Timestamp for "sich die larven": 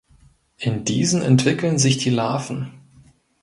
1.77-2.71